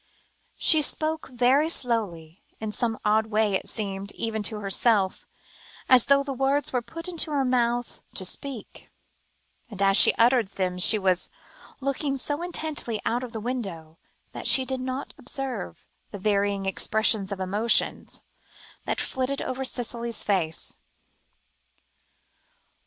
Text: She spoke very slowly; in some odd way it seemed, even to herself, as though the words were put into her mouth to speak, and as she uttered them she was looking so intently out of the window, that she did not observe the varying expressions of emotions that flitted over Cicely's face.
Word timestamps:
She 0.57 0.81
spoke 0.81 1.27
very 1.27 1.69
slowly; 1.69 2.41
in 2.59 2.71
some 2.71 2.97
odd 3.05 3.27
way 3.27 3.53
it 3.53 3.69
seemed, 3.69 4.11
even 4.13 4.41
to 4.41 4.59
herself, 4.59 5.27
as 5.87 6.05
though 6.05 6.23
the 6.23 6.33
words 6.33 6.73
were 6.73 6.81
put 6.81 7.07
into 7.07 7.29
her 7.29 7.45
mouth 7.45 8.01
to 8.15 8.25
speak, 8.25 8.89
and 9.69 9.79
as 9.79 9.95
she 9.95 10.15
uttered 10.15 10.47
them 10.47 10.79
she 10.79 10.97
was 10.97 11.29
looking 11.81 12.17
so 12.17 12.41
intently 12.41 12.99
out 13.05 13.23
of 13.23 13.31
the 13.31 13.39
window, 13.39 13.99
that 14.31 14.47
she 14.47 14.65
did 14.65 14.79
not 14.81 15.13
observe 15.19 15.85
the 16.09 16.17
varying 16.17 16.65
expressions 16.65 17.31
of 17.31 17.39
emotions 17.39 18.21
that 18.85 18.99
flitted 18.99 19.39
over 19.39 19.63
Cicely's 19.63 20.23
face. 20.23 20.77